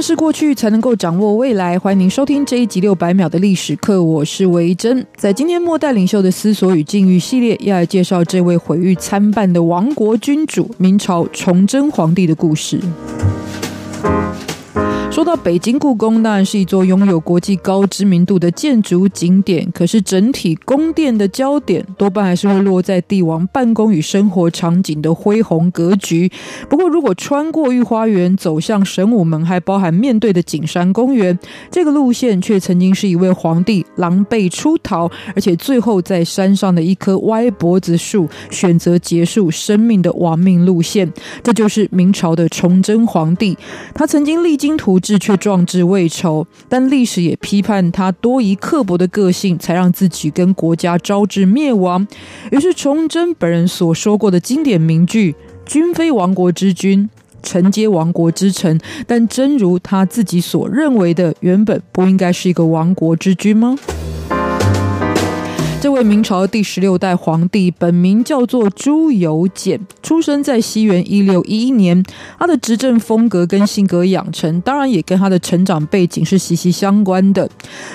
[0.00, 1.78] 是过去，才能够掌握未来。
[1.78, 5.04] 欢迎您收听这一集六百秒的历史课，我是维珍。
[5.16, 12.80] 在今天末代领袖的思索与境遇系列，要来介绍这位毁誉参半的亡国君主——明朝崇祯皇帝的故事。
[15.10, 19.68] 说到北京故宫，当然是一座拥有国际高知名度的建筑景点。
[19.74, 26.30] 可是整体宫殿的焦点多半还是会落在帝王办公与生活场景的恢宏格局。
[26.68, 31.36] 不过，如果穿过御花园走向神武门，还包含面对的景山公园，
[31.72, 41.12] 这个路线却曾经是一位皇帝狼狈出逃，而且最后在山上的一棵歪脖子树选择结束生命的亡命路线。
[41.42, 43.58] 这就是明朝的崇祯皇帝，
[43.92, 52.06] 他曾经励精图志却壮志未酬，但历史也批判他多疑刻薄的个性，才让自己跟国家招致灭亡。
[52.52, 55.34] 于是崇祯本人所说过的经典名句
[55.66, 57.08] ：“君非亡国之君，
[57.42, 63.76] 臣皆亡国之臣。”但真如他自己所认为的，原本不应该是一个亡国之君吗？
[65.80, 72.04] 这位明朝第十六代皇帝本名叫做朱由检，出生在西元一六一一年。
[72.38, 77.48] 他的执政风格跟性格养成，当然也跟他的成长背景是息息相关的。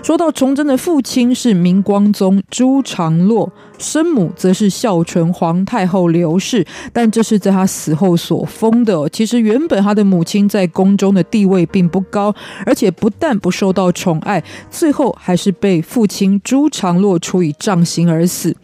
[0.00, 3.50] 说到崇祯的父亲是明光宗朱常洛。
[3.78, 9.08] 生母则是孝纯皇太后刘氏，但这是在他死后所封的。
[9.08, 12.32] 其实原本他的母亲在宫中的地位并不高，
[12.64, 18.54] 而且不但不受到宠爱，最后还是被父亲朱常洛处以杖杖刑而死。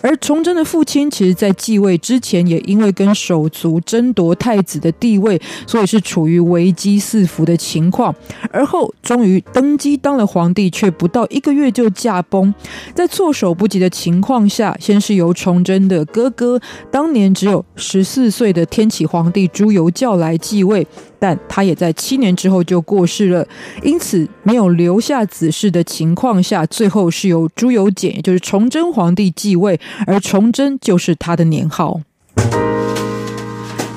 [0.00, 8.14] 而崇祯的父亲，其实在继位之前，也因为跟手足争夺太子的地位，所以是处于危机四伏的情况。
[8.50, 12.54] 而后终于登基当了皇帝，却不到一个月就驾崩，
[12.94, 14.74] 在措手不及的情况下。
[14.80, 16.58] 先是由崇祯的哥哥，
[16.90, 20.86] 当年只有十四岁的天启皇帝朱由校来继位，
[21.18, 23.46] 但他也在七年之后就过世了，
[23.82, 32.00] 因此没有留下子嗣的情况下，最后是由朱由检，也就是崇祯皇帝继位，而崇祯就是他的年号。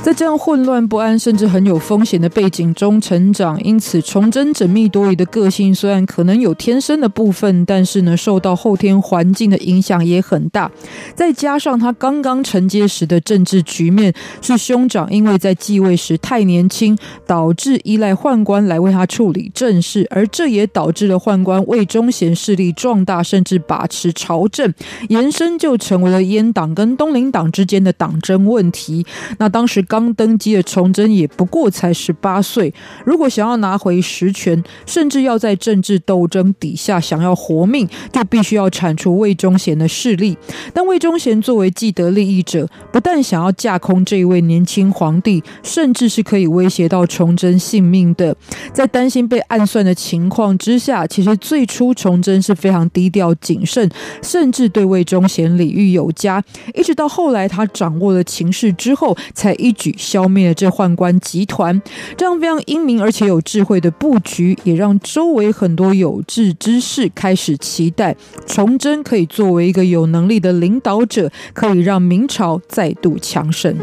[0.03, 10.71] 在这样混乱不安，甚至很有风险的背景中成长，因此崇祯缜密多疑的个性虽然可能有天生的部分，但是呢，受到后天环境的影响也很大。
[11.13, 24.73] 再加上他刚刚承接时的政治局面，是兄长因为在继位时太年轻，导致依赖宦官来为他处理政事，而这也导致了宦官魏忠贤势力壮大，甚至把持朝政，
[25.09, 29.05] 延伸就成为了阉党跟东林党之间的党争问题。
[29.37, 29.96] 那当时刚。
[29.97, 32.71] 刚登基的崇祯也不过才十八岁，
[33.03, 40.37] 如果想要拿回实权，甚至要在政治斗争底下想要活命，就必须要铲除魏忠贤的势力。
[40.71, 48.35] 但魏忠贤作为既得利益者，不但想要架空这一位年轻皇帝，甚至是可以威胁到崇祯性命的。
[48.71, 53.89] 在担心被暗算的情况之下，其实最初崇祯是非常低调谨慎，
[54.21, 56.43] 甚至对魏忠贤礼遇有加。
[56.75, 59.95] 一直到后来他掌握了情势之后，才一举。
[59.97, 61.81] 消灭了这宦官集团，
[62.17, 68.15] 这样非常英明而且有智慧的布局，也让周围很多有志之士开始期待
[68.45, 73.75] 崇祯可以作为一个有能力的领导者，可以让明朝再度强盛。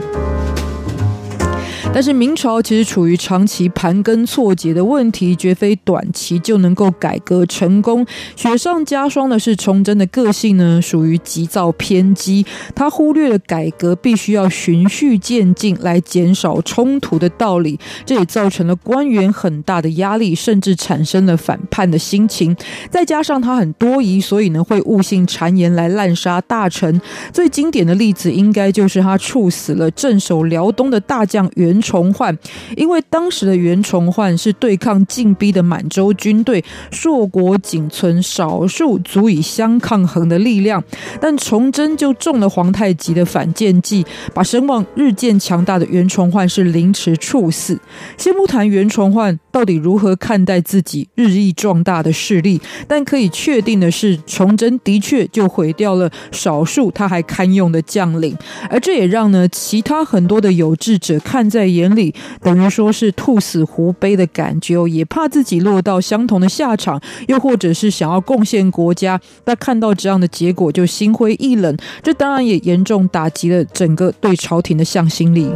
[1.95, 8.05] 但是明朝其实处于长期盘根错节的问题，绝非短期就能够改革成功。
[8.35, 12.45] 雪上加霜的是，崇祯的个性呢，属于急躁偏激，
[12.75, 22.57] 他忽略了改革必须要循序渐进来减少冲突的道理，这也造成了官员很大的压力，甚至产生了反叛的心情。
[22.91, 27.01] 再加上他很多疑，所以呢会误信谗言来滥杀大臣。
[27.33, 32.37] 最经典的例子，应该就是他处死了镇守辽东的大将袁崇焕，
[32.75, 40.83] 因为当时的袁崇焕是对抗进逼的满洲军队，硕果仅存少数足以相抗衡的力量，
[41.21, 47.79] 但崇祯就中了皇太极的反间计，把声望日渐强大的袁崇焕是凌迟处死。
[48.17, 52.59] 先不谈袁崇焕到底如何看待自己日益壮大的势力，
[52.89, 58.35] 但可以确定的是，崇祯的确就毁掉了少数他还堪用的将领，
[58.71, 75.51] 而这也让呢其他很多的有志者看在眼里，等于说是兔死狐悲的感觉，也怕自己落到相同的下场，又或者是想要贡献国家，但看到这样的结果就心灰意冷，这当然也严重打击了整个对朝廷的向心力。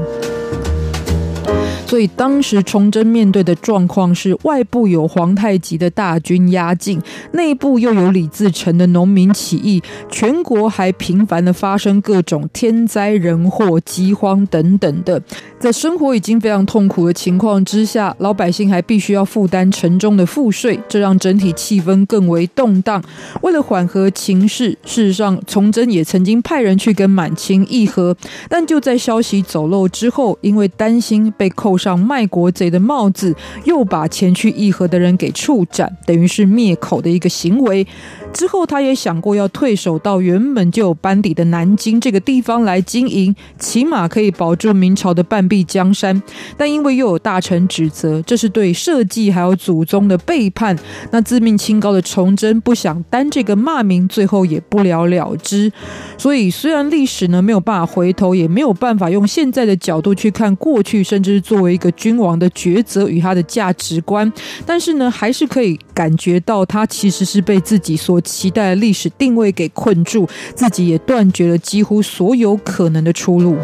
[1.88, 7.00] 所以当时崇祯面对的状况是，外部有皇太极的大军压境，
[7.32, 15.22] 内部又有李自成的农民起义，全国还频繁的发生各种天灾人祸、饥荒等等的。
[15.58, 23.02] 在生活已经非常痛苦的情况之下，老百姓还必须要负担沉重的赋税，这让整体气氛更为动荡。
[23.40, 28.14] 为了缓和情势，事实上，崇祯也曾经派人去跟满清议和，
[28.50, 33.34] 但就在消息走漏之后，因为担心被扣上卖国贼的帽子，
[33.64, 37.86] 又把前去议和的人给处斩，等于是灭口的一个行为。
[38.32, 46.22] 之后，他也想过要退守到原本就有班底的南京这个地方来经营，起码可以保住明朝的半壁江山。
[46.56, 50.78] 但因为又有大臣指责这是对社稷还有祖宗的背叛，
[51.10, 55.72] 那自命清高的崇祯不想担这个骂名，最后也不了了之。
[56.16, 64.30] 所以，虽然历史呢没有办法回头，也没有办法用现在的角度去看过去，甚至作为一个君王的抉择与他的价值观，
[64.64, 68.17] 但是呢，还是可以感觉到他其实是被自己所。
[68.20, 73.56] 期待历史定位给困住，自己也断绝了几乎所有可能的出路。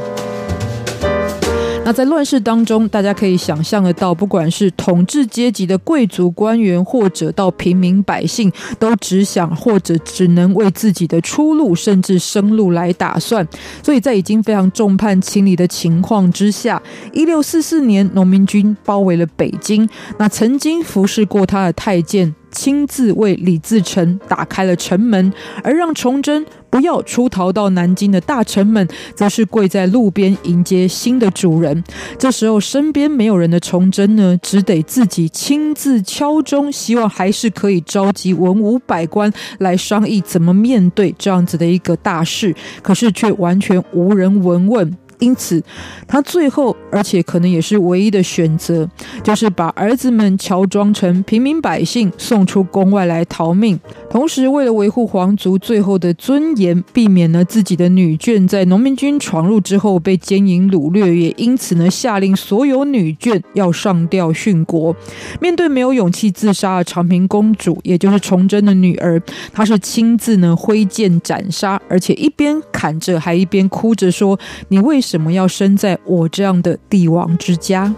[1.87, 13.47] 那在乱世当中，大家可以想象得到，不管是统治阶级的贵族官员，或者到平民百姓，都只想或者只能为自己的出路甚至生路来打算。
[13.83, 19.87] 所以在已经非常众叛亲离的情况之下，一六四四年，农民军包围了北京。
[20.19, 22.35] 那曾经服侍过他的太监。
[22.55, 25.31] 亲自为李自成打开了城门，
[25.63, 31.85] 而让崇祯不要出逃到南京的大臣们，则是跪在路边迎接新的主人。
[32.19, 42.55] 这时候，身边没有人的崇祯呢，只得自己亲自敲钟，希望还是可以召集文武百官来商议怎么面对这样子的一个大事。
[42.83, 44.97] 可是，却完全无人闻问。
[45.21, 45.63] 因此，
[46.09, 48.89] 他最后，而且可能也是唯一的选择，
[49.23, 53.79] 就是把儿子们乔装成平民百姓，送出宫外来逃命。
[54.11, 64.95] 同时，为了维护皇族最后的尊严，避免了自己的女眷在农民军闯入之后被奸淫掳掠，也因此呢下令所有女眷要上吊殉国。
[65.41, 69.21] 面对没有勇气自杀的长平公主，也就是崇祯的女儿，
[69.53, 74.37] 她是亲自呢挥剑斩杀，而且一边砍着，还一边哭着说
[74.69, 77.95] ：“你为。”为什么要生在我这样的帝王之家？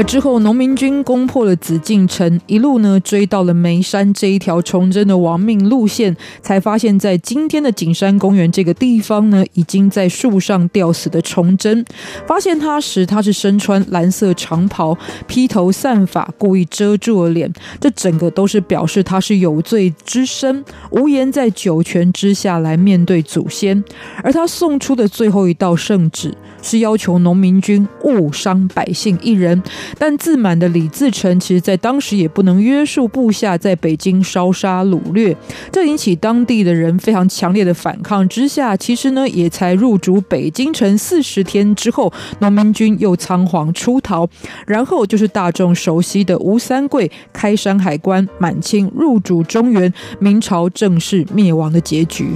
[0.00, 11.84] 而之后，农民军攻破了紫禁城，一路呢追到了眉山这一条崇祯的亡命路线，才发现，在今天的景山公园这个地方呢，已经在树上吊死的崇祯。
[12.26, 23.84] 发现他时，他是身穿蓝色长袍，披头散发，故意遮住了脸，这整个都是表示他是有罪之身，无颜在九泉之下来面对祖先。
[24.22, 29.62] 而他送出的最后一道圣旨，是要求农民军勿伤百姓一人。
[29.98, 35.36] 但自满的李自成，其实在当时也不能约束部下在北京烧杀掳掠，
[35.72, 38.26] 这引起当地的人非常强烈的反抗。
[38.28, 44.28] 之下，其实呢，也才入主北京城四十天之后，农民军又仓皇出逃，
[44.66, 52.28] 然后就是大众熟悉的吴三桂开山海关，满清入主中原，明朝正式灭亡的结局。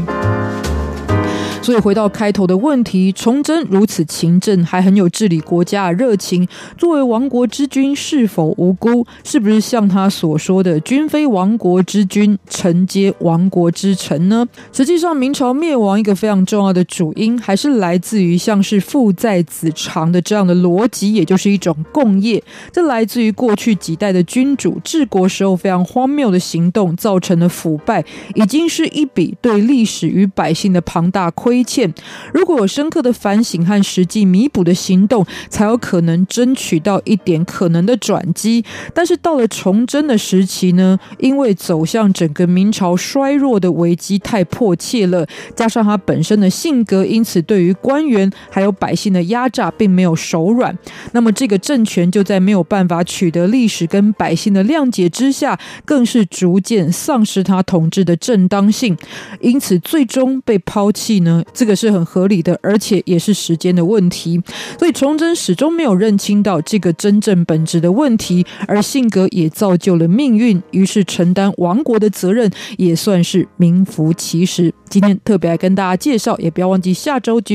[1.65, 6.47] 所以回到开头的问题，崇祯如此勤政，还很有治理国家的热情。
[6.77, 9.07] 作为亡国之君，是否无辜？
[9.25, 14.47] 是不是像他所说的“君非亡国之君，臣皆亡国之臣”呢？
[14.75, 22.45] 实际上，明朝灭亡一个非常重要的主因，还是来自于像是父在子长的这样的逻辑，也就是一种共业。
[22.71, 28.05] 这来自于过去几代的君主治国时候非常荒谬的行动造成的腐败，
[28.35, 31.54] 已经是一笔对历史与百姓的庞大亏。
[31.55, 31.95] 亏欠，
[32.33, 38.65] 如果有深刻的反省和实际弥补的行动，才有可能争取到一点可能的转机。
[38.93, 50.77] 但是到了崇祯的时期呢，因为走向整个明朝衰弱的危机太迫切了，加上他本身的性格，因此对于官员还有百姓的压榨并没有手软。
[51.13, 58.97] 那么这个政权就在没有办法取得历史跟百姓的谅解之下，更是逐渐丧失他统治的正当性，
[59.41, 61.44] 因此最终被抛弃呢。
[61.53, 64.41] 这个是很合理的，而且也是时间的问题。
[64.79, 74.73] 所以崇祯始终没有认清到这个真正本质的问题，而性格也造就了命运，于是承担亡国的责任，也算是名副其实。
[74.89, 77.53] 今天特别来跟大家介绍，也不要忘记下周继续